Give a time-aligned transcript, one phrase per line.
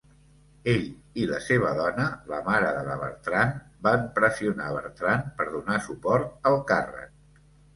[0.71, 0.85] Ell
[1.23, 6.53] i la seva dona, la mare de la Bertrande, van pressionar Bertrande per donar suport
[6.53, 7.17] al càrrec.